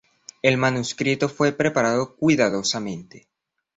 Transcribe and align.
El 0.41 0.57
manuscrito 0.57 1.29
fue 1.29 1.51
preparado 1.51 2.15
cuidadosamente. 2.15 3.27